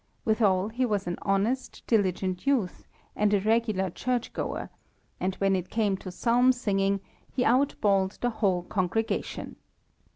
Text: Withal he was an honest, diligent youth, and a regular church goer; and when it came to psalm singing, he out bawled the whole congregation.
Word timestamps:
Withal 0.25 0.69
he 0.69 0.83
was 0.83 1.05
an 1.05 1.19
honest, 1.21 1.83
diligent 1.85 2.47
youth, 2.47 2.87
and 3.15 3.31
a 3.35 3.39
regular 3.39 3.91
church 3.91 4.33
goer; 4.33 4.71
and 5.19 5.35
when 5.35 5.55
it 5.55 5.69
came 5.69 5.95
to 5.97 6.09
psalm 6.11 6.51
singing, 6.53 7.01
he 7.31 7.45
out 7.45 7.75
bawled 7.81 8.17
the 8.19 8.31
whole 8.31 8.63
congregation. 8.63 9.57